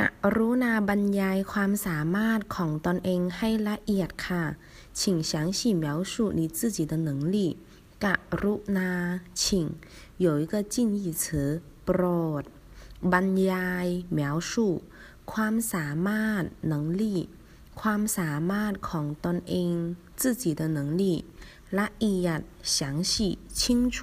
[0.00, 0.02] ก
[0.36, 4.44] รุณาบรรยายความสามารถของตนเองให้ละเอียดค่ะ
[4.98, 7.36] 请详细描述你自己的能力
[8.04, 8.06] ก
[8.42, 8.92] รุณา
[9.40, 9.42] 请
[10.24, 11.22] 有一个近义词
[11.84, 12.02] โปร
[12.40, 12.42] ด
[13.12, 13.86] บรรยาย
[14.18, 14.52] 描述
[15.32, 16.42] ความสามารถ
[16.72, 17.02] 能力
[17.80, 19.74] ความสามารถของตนเอง
[20.20, 21.02] 自己的能力
[21.78, 22.40] ละเอียด
[22.76, 22.78] 详
[23.10, 23.12] 细
[23.58, 23.98] 清楚